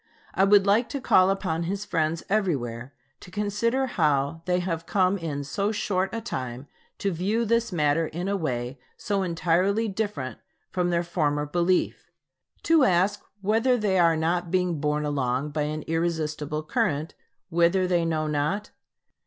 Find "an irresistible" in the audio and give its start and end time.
15.69-16.63